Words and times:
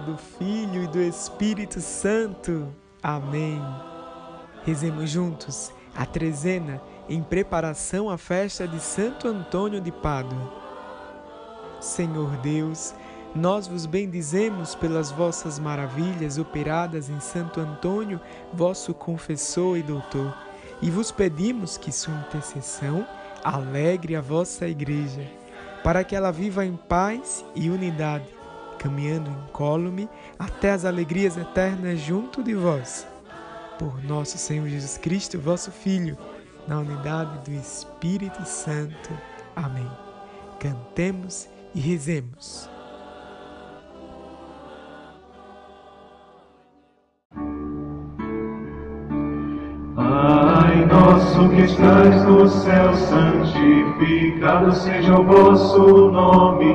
do 0.00 0.16
Filho 0.16 0.84
e 0.84 0.86
do 0.86 1.00
Espírito 1.00 1.80
Santo. 1.80 2.74
Amém. 3.02 3.62
Rezemos 4.64 5.10
juntos 5.10 5.72
a 5.94 6.06
trezena 6.06 6.80
em 7.08 7.22
preparação 7.22 8.08
à 8.08 8.16
festa 8.16 8.66
de 8.66 8.80
Santo 8.80 9.28
Antônio 9.28 9.80
de 9.80 9.92
Pádua. 9.92 10.52
Senhor 11.80 12.36
Deus, 12.38 12.94
nós 13.34 13.66
vos 13.66 13.86
bendizemos 13.86 14.74
pelas 14.74 15.10
vossas 15.10 15.58
maravilhas 15.58 16.38
operadas 16.38 17.08
em 17.08 17.20
Santo 17.20 17.60
Antônio, 17.60 18.20
vosso 18.52 18.92
confessor 18.94 19.76
e 19.76 19.82
doutor, 19.82 20.34
e 20.82 20.90
vos 20.90 21.10
pedimos 21.10 21.76
que 21.76 21.92
sua 21.92 22.14
intercessão 22.14 23.06
alegre 23.42 24.16
a 24.16 24.20
vossa 24.20 24.66
Igreja, 24.66 25.26
para 25.82 26.04
que 26.04 26.14
ela 26.14 26.30
viva 26.30 26.64
em 26.64 26.76
paz 26.76 27.44
e 27.54 27.70
unidade 27.70 28.39
caminhando 28.80 29.30
incólume 29.30 30.08
até 30.38 30.72
as 30.72 30.86
alegrias 30.86 31.36
eternas 31.36 32.00
junto 32.00 32.42
de 32.42 32.54
vós. 32.54 33.06
Por 33.78 34.02
nosso 34.02 34.38
Senhor 34.38 34.66
Jesus 34.68 34.96
Cristo, 34.96 35.38
vosso 35.38 35.70
Filho, 35.70 36.16
na 36.66 36.78
unidade 36.78 37.50
do 37.50 37.54
Espírito 37.54 38.42
Santo. 38.46 39.10
Amém. 39.54 39.88
Cantemos 40.58 41.46
e 41.74 41.80
rezemos. 41.80 42.70
Nosso 50.90 51.48
que 51.50 51.62
estás 51.62 52.24
no 52.24 52.48
céu, 52.48 52.92
santificado 52.94 54.72
seja 54.72 55.18
o 55.18 55.24
vosso 55.24 56.10
nome. 56.10 56.74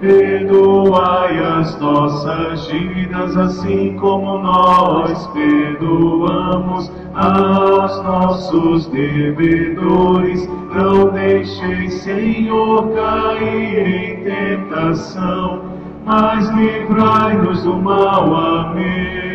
perdoai 0.00 1.38
as 1.38 1.78
nossas 1.80 2.66
dívidas, 2.68 3.36
assim 3.36 3.96
como 3.96 4.38
nós 4.38 5.26
perdoamos 5.28 6.92
aos 7.14 8.02
nossos 8.02 8.86
devedores. 8.88 10.48
Não 10.74 11.10
deixeis, 11.10 11.94
Senhor, 11.94 12.90
cair 12.94 13.78
em 13.78 14.24
tentação, 14.24 15.62
mas 16.04 16.48
livrai-nos 16.50 17.62
do 17.62 17.76
mal. 17.76 18.34
Amém. 18.34 19.26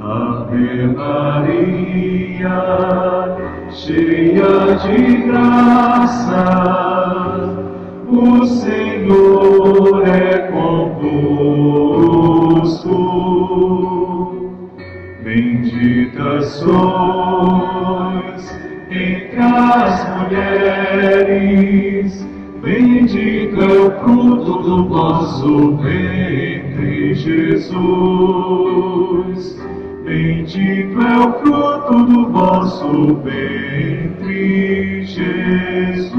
Ave 0.00 0.86
Maria, 0.88 2.48
cheia 3.70 4.76
de 4.82 5.16
graça, 5.26 6.89
o 8.10 8.44
Senhor 8.46 10.06
é 10.06 10.50
convosco. 10.50 11.10
Bendita 15.22 16.42
sois 16.42 17.90
entre 18.90 19.38
as 19.38 20.08
mulheres, 20.18 21.30
bendito 22.60 23.62
é 23.62 23.66
o 23.66 23.90
fruto 24.00 24.62
do 24.62 24.88
vosso 24.88 25.76
ventre, 25.76 27.14
Jesus. 27.14 27.70
Bendito 30.10 31.00
é 31.00 31.18
o 31.24 31.32
fruto 31.34 32.02
do 32.04 32.30
vosso 32.30 33.14
ventre, 33.22 35.04
Jesus. 35.04 36.10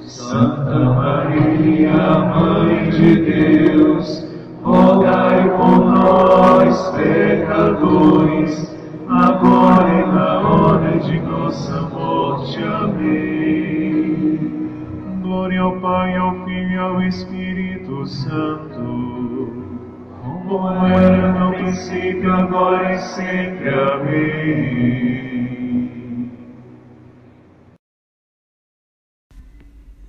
Santa 0.00 0.80
Maria, 0.80 2.18
Mãe 2.34 2.90
de 2.90 3.22
Deus, 3.22 4.26
rogai 4.64 5.48
por 5.50 5.78
nós, 5.78 6.90
pecadores, 6.96 8.76
agora 9.08 9.94
e 9.94 10.06
na 10.12 10.40
hora 10.40 10.98
de 10.98 11.20
nossa 11.20 11.82
morte. 11.82 12.58
Amém. 12.64 14.40
Glória 15.22 15.60
ao 15.60 15.76
Pai, 15.80 16.16
ao 16.16 16.34
Filho 16.44 16.72
e 16.72 16.78
ao 16.78 17.00
Espírito 17.02 18.04
Santo, 18.08 19.67
como 20.22 20.86
era 20.88 21.32
no 21.32 21.52
princípio, 21.52 22.32
agora 22.32 22.94
e 22.94 22.98
sempre. 23.00 23.68
Amém. 23.68 25.18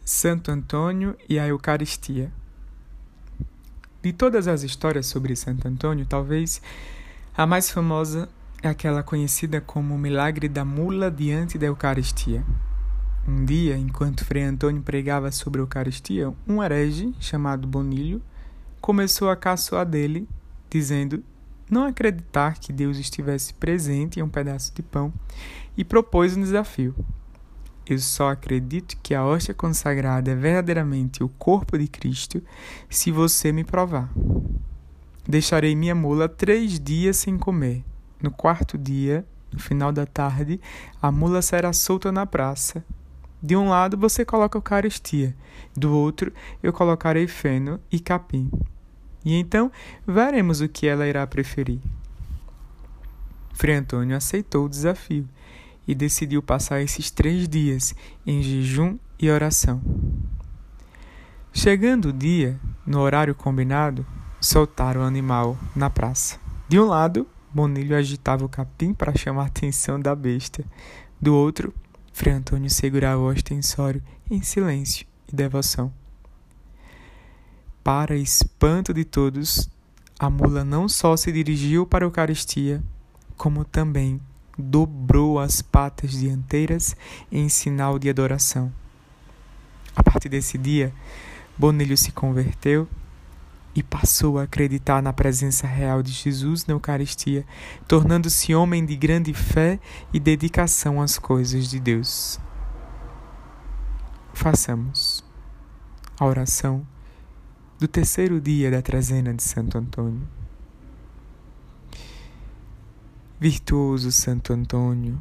Santo 0.03 0.51
Antônio 0.51 1.15
e 1.29 1.37
a 1.37 1.47
Eucaristia. 1.47 2.31
De 4.01 4.11
todas 4.13 4.47
as 4.47 4.63
histórias 4.63 5.05
sobre 5.05 5.35
Santo 5.35 5.67
Antônio, 5.67 6.05
talvez 6.05 6.61
a 7.37 7.45
mais 7.45 7.69
famosa 7.69 8.27
é 8.61 8.69
aquela 8.69 9.03
conhecida 9.03 9.61
como 9.61 9.93
o 9.93 9.97
milagre 9.97 10.49
da 10.49 10.65
mula 10.65 11.11
diante 11.11 11.57
da 11.57 11.67
Eucaristia. 11.67 12.43
Um 13.27 13.45
dia, 13.45 13.77
enquanto 13.77 14.25
Frei 14.25 14.43
Antônio 14.43 14.81
pregava 14.81 15.31
sobre 15.31 15.59
a 15.59 15.63
Eucaristia, 15.63 16.33
um 16.47 16.63
herege 16.63 17.13
chamado 17.19 17.67
Bonilho 17.67 18.21
começou 18.81 19.29
a 19.29 19.35
caçoar 19.35 19.85
dele, 19.85 20.27
dizendo 20.69 21.23
não 21.69 21.85
acreditar 21.85 22.59
que 22.59 22.73
Deus 22.73 22.97
estivesse 22.97 23.53
presente 23.53 24.19
em 24.19 24.23
um 24.23 24.29
pedaço 24.29 24.73
de 24.73 24.81
pão 24.81 25.13
e 25.77 25.85
propôs 25.85 26.35
um 26.35 26.41
desafio. 26.41 26.95
Eu 27.85 27.97
só 27.97 28.29
acredito 28.29 28.97
que 29.01 29.15
a 29.15 29.25
hóstia 29.25 29.53
consagrada 29.53 30.31
é 30.31 30.35
verdadeiramente 30.35 31.23
o 31.23 31.29
corpo 31.29 31.77
de 31.77 31.87
Cristo 31.87 32.41
se 32.89 33.11
você 33.11 33.51
me 33.51 33.63
provar. 33.63 34.11
Deixarei 35.27 35.75
minha 35.75 35.95
mula 35.95 36.29
três 36.29 36.79
dias 36.79 37.17
sem 37.17 37.37
comer. 37.37 37.83
No 38.21 38.31
quarto 38.31 38.77
dia, 38.77 39.25
no 39.51 39.59
final 39.59 39.91
da 39.91 40.05
tarde, 40.05 40.59
a 41.01 41.11
mula 41.11 41.41
será 41.41 41.73
solta 41.73 42.11
na 42.11 42.25
praça. 42.25 42.83
De 43.41 43.55
um 43.55 43.69
lado 43.69 43.97
você 43.97 44.25
coloca 44.25 44.57
a 44.57 44.59
Eucaristia, 44.59 45.35
do 45.75 45.95
outro 45.95 46.33
eu 46.61 46.73
colocarei 46.73 47.27
feno 47.27 47.79
e 47.91 47.99
capim. 47.99 48.51
E 49.23 49.35
então 49.35 49.71
veremos 50.05 50.61
o 50.61 50.67
que 50.67 50.87
ela 50.87 51.07
irá 51.07 51.25
preferir. 51.25 51.79
Frei 53.53 53.75
Antônio 53.75 54.15
aceitou 54.15 54.65
o 54.65 54.69
desafio 54.69 55.27
e 55.87 55.95
decidiu 55.95 56.41
passar 56.41 56.81
esses 56.81 57.11
três 57.11 57.47
dias 57.47 57.95
em 58.25 58.41
jejum 58.41 58.97
e 59.19 59.29
oração. 59.29 59.81
Chegando 61.51 62.09
o 62.09 62.13
dia, 62.13 62.59
no 62.85 62.99
horário 62.99 63.33
combinado, 63.33 64.05
soltaram 64.39 65.01
o 65.01 65.05
animal 65.05 65.57
na 65.75 65.89
praça. 65.89 66.37
De 66.67 66.79
um 66.79 66.85
lado, 66.85 67.27
Bonilho 67.51 67.97
agitava 67.97 68.45
o 68.45 68.49
capim 68.49 68.93
para 68.93 69.17
chamar 69.17 69.43
a 69.43 69.47
atenção 69.47 69.99
da 69.99 70.15
besta. 70.15 70.63
Do 71.19 71.35
outro, 71.35 71.73
Frei 72.19 72.33
Antônio 72.33 72.69
segurava 72.69 73.21
o 73.21 73.29
ostensório 73.29 74.03
em 74.29 74.41
silêncio 74.41 75.07
e 75.31 75.33
devoção. 75.33 75.89
Para 77.81 78.13
espanto 78.17 78.93
de 78.93 79.05
todos, 79.05 79.69
a 80.19 80.29
mula 80.29 80.65
não 80.65 80.89
só 80.89 81.15
se 81.15 81.31
dirigiu 81.31 81.87
para 81.87 82.03
a 82.03 82.07
Eucaristia, 82.07 82.83
como 83.37 83.63
também 83.63 84.19
dobrou 84.57 85.39
as 85.39 85.61
patas 85.61 86.11
dianteiras 86.11 86.93
em 87.31 87.47
sinal 87.47 87.97
de 87.97 88.09
adoração. 88.09 88.69
A 89.95 90.03
partir 90.03 90.27
desse 90.27 90.57
dia, 90.57 90.93
Bonilho 91.57 91.95
se 91.95 92.11
converteu 92.11 92.85
e 93.75 93.83
passou 93.83 94.39
a 94.39 94.43
acreditar 94.43 95.01
na 95.01 95.13
presença 95.13 95.67
real 95.67 96.01
de 96.01 96.11
Jesus 96.11 96.65
na 96.65 96.73
Eucaristia, 96.73 97.45
tornando-se 97.87 98.53
homem 98.53 98.85
de 98.85 98.95
grande 98.95 99.33
fé 99.33 99.79
e 100.13 100.19
dedicação 100.19 101.01
às 101.01 101.17
coisas 101.17 101.69
de 101.69 101.79
Deus. 101.79 102.39
Façamos 104.33 105.23
a 106.19 106.25
oração 106.25 106.85
do 107.77 107.87
terceiro 107.87 108.41
dia 108.41 108.71
da 108.71 108.81
trezena 108.81 109.33
de 109.33 109.43
Santo 109.43 109.77
Antônio. 109.77 110.27
Virtuoso 113.39 114.11
Santo 114.11 114.51
Antônio, 114.51 115.17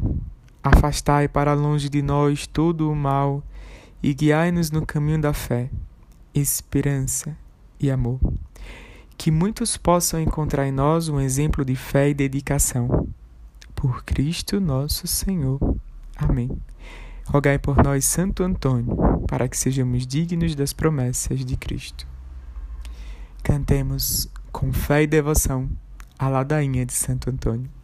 afastai 0.62 1.29
para 1.29 1.55
longe 1.55 1.89
de 1.89 2.03
nós 2.03 2.49
todo 2.49 2.91
o 2.91 2.97
mal 2.97 3.45
e 4.03 4.12
guiai-nos 4.12 4.73
no 4.73 4.85
caminho 4.85 5.21
da 5.21 5.33
fé, 5.33 5.71
esperança 6.35 7.37
e 7.81 7.91
amor. 7.91 8.21
Que 9.17 9.31
muitos 9.31 9.77
possam 9.77 10.21
encontrar 10.21 10.67
em 10.67 10.73
nós 10.73 11.09
um 11.09 11.21
exemplo 11.21 11.65
de 11.65 11.75
fé 11.75 12.11
e 12.11 12.15
dedicação. 12.15 13.09
Por 13.75 14.05
Cristo 14.05 14.61
nosso 14.61 15.07
Senhor. 15.07 15.59
Amém. 16.17 16.51
Rogai 17.27 17.59
por 17.59 17.83
nós, 17.83 18.05
Santo 18.05 18.43
Antônio, 18.43 18.97
para 19.27 19.49
que 19.49 19.57
sejamos 19.57 20.07
dignos 20.07 20.55
das 20.55 20.73
promessas 20.73 21.45
de 21.45 21.57
Cristo. 21.57 22.07
Cantemos 23.43 24.29
com 24.51 24.73
fé 24.73 25.03
e 25.03 25.07
devoção 25.07 25.69
a 26.19 26.29
ladainha 26.29 26.85
de 26.85 26.93
Santo 26.93 27.31
Antônio. 27.31 27.78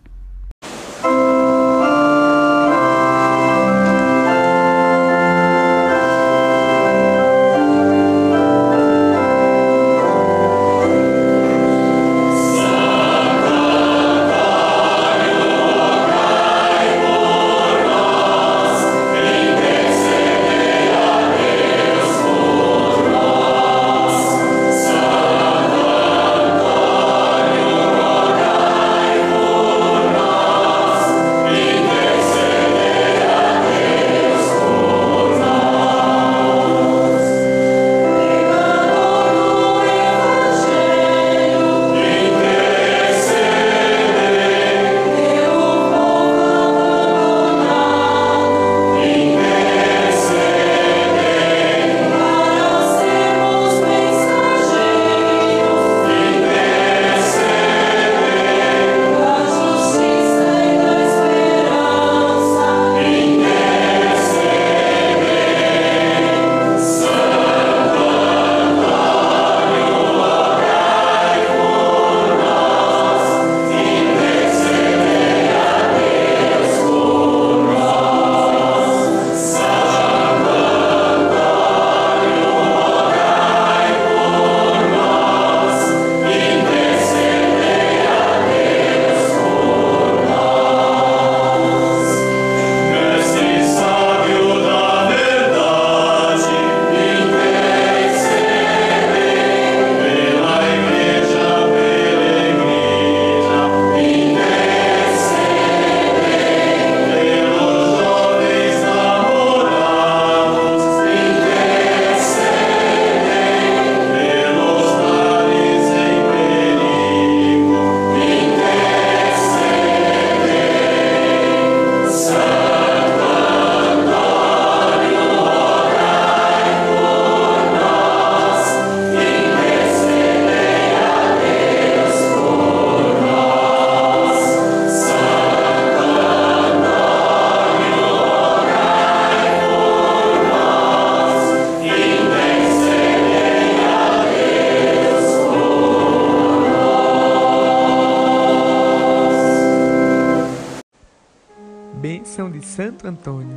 Santo 152.74 153.06
Antônio. 153.06 153.56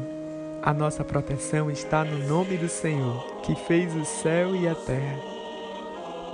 A 0.61 0.71
nossa 0.71 1.03
proteção 1.03 1.71
está 1.71 2.05
no 2.05 2.27
nome 2.27 2.55
do 2.55 2.69
Senhor, 2.69 3.41
que 3.41 3.55
fez 3.55 3.95
o 3.95 4.05
céu 4.05 4.55
e 4.55 4.67
a 4.67 4.75
terra. 4.75 5.17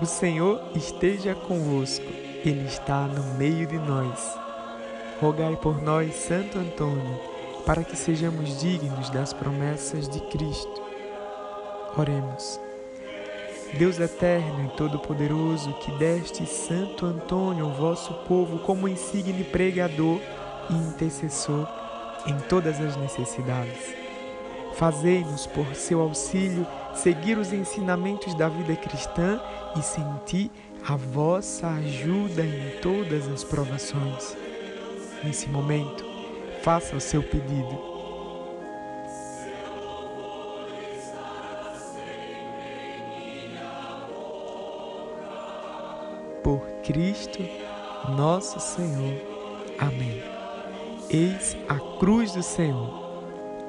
O 0.02 0.06
Senhor 0.06 0.62
esteja 0.75 1.34
convosco, 1.34 2.06
Ele 2.44 2.66
está 2.66 3.08
no 3.08 3.24
meio 3.36 3.66
de 3.66 3.78
nós. 3.78 4.38
Rogai 5.22 5.56
por 5.56 5.82
nós, 5.82 6.13
Santo 6.13 6.60
Antônio, 6.60 7.22
para 7.66 7.86
que 7.86 7.96
sejamos 7.96 8.60
dignos 8.60 9.10
das 9.12 9.32
promessas 9.32 10.10
de 10.10 10.20
Cristo. 10.20 10.82
Oremos. 11.98 12.60
Deus 13.80 13.98
eterno 13.98 14.66
e 14.66 14.75
todo-poderoso, 14.75 15.74
que 15.75 15.92
deste 15.94 16.46
Santo 16.46 17.06
Antônio, 17.06 17.70
vosso 17.70 18.13
povo, 18.28 18.60
como 18.60 18.90
insigne 18.90 19.46
pregador 19.46 20.20
e 20.70 20.74
intercessor, 20.74 21.66
em 22.25 22.38
todas 22.50 22.80
as 22.80 22.96
necessidades. 22.96 23.96
Fazei-nos, 24.75 25.46
por 25.48 25.75
seu 25.75 26.01
auxílio, 26.01 26.65
seguir 26.94 27.38
os 27.38 27.53
ensinamentos 27.53 28.34
da 28.36 28.50
vida 28.50 28.75
cristã 28.75 29.39
e 29.77 29.82
sentir 29.82 30.50
a 30.86 30.96
vossa 30.96 31.68
ajuda 31.68 32.44
em 32.44 32.80
todas 32.82 33.27
as 33.27 33.44
provações. 33.44 34.36
Nesse 35.24 35.48
momento, 35.48 36.03
faça 36.62 36.96
o 36.96 37.00
seu 37.00 37.24
pedido. 37.24 37.94
Por 46.44 46.60
Cristo, 46.84 47.39
nosso 48.10 48.60
Senhor. 48.60 49.13
Amém. 49.80 50.33
Eis 51.13 51.55
a 51.70 51.75
cruz 52.00 52.32
do 52.32 52.41
Senhor. 52.41 52.89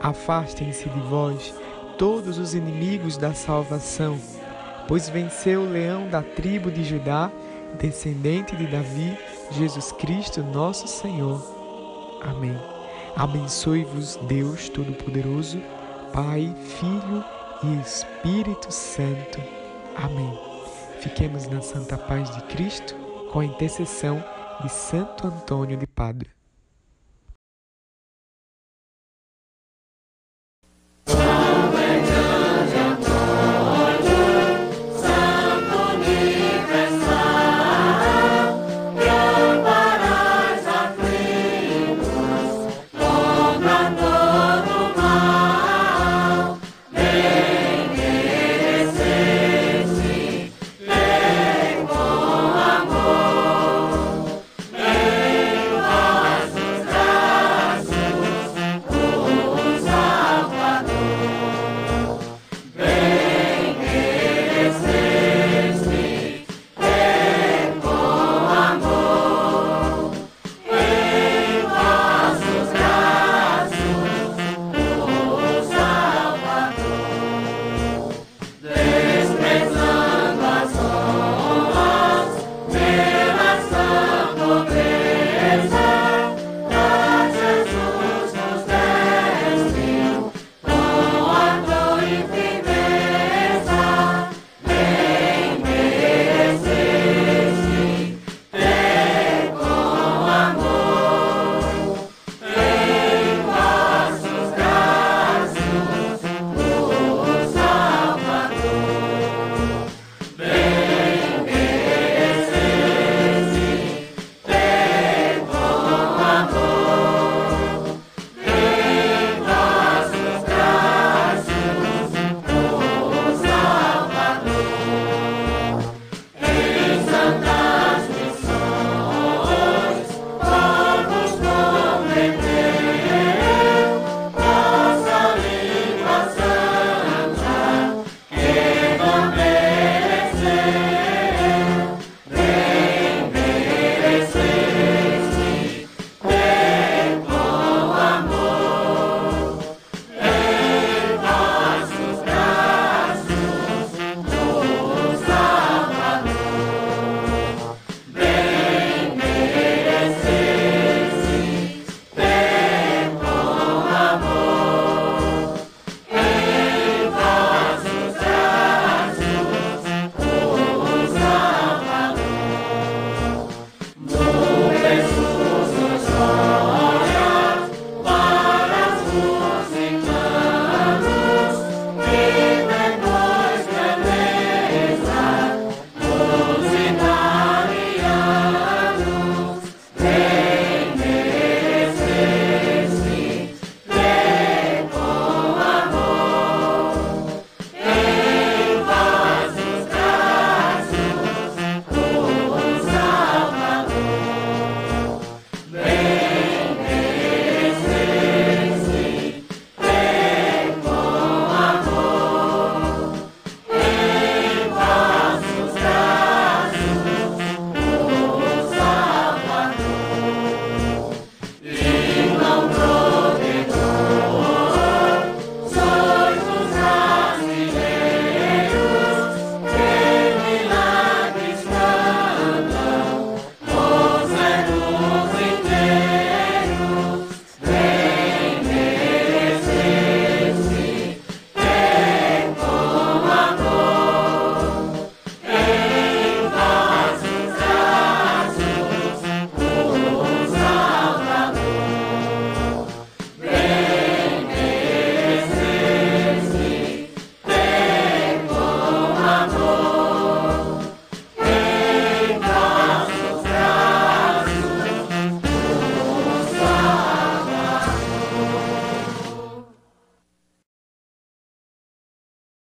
Afastem-se 0.00 0.88
de 0.88 1.00
vós 1.00 1.54
todos 1.98 2.38
os 2.38 2.54
inimigos 2.54 3.18
da 3.18 3.34
salvação, 3.34 4.18
pois 4.88 5.10
venceu 5.10 5.60
o 5.60 5.68
leão 5.68 6.08
da 6.08 6.22
tribo 6.22 6.70
de 6.70 6.82
Judá, 6.82 7.30
descendente 7.78 8.56
de 8.56 8.66
Davi, 8.66 9.18
Jesus 9.50 9.92
Cristo, 9.92 10.42
nosso 10.42 10.88
Senhor. 10.88 11.38
Amém. 12.22 12.56
Abençoe-vos, 13.14 14.16
Deus 14.26 14.70
Todo-Poderoso, 14.70 15.60
Pai, 16.14 16.50
Filho 16.80 17.22
e 17.62 17.78
Espírito 17.82 18.72
Santo. 18.72 19.38
Amém. 19.94 20.32
Fiquemos 20.98 21.46
na 21.46 21.60
santa 21.60 21.98
paz 21.98 22.34
de 22.34 22.42
Cristo 22.44 22.96
com 23.30 23.40
a 23.40 23.44
intercessão 23.44 24.24
de 24.62 24.70
Santo 24.70 25.26
Antônio 25.26 25.76
de 25.76 25.86
Padre. 25.86 26.33